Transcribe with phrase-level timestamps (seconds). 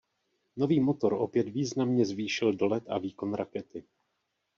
[0.57, 3.83] Nový motor opět významně zvýšil dolet a výkon rakety.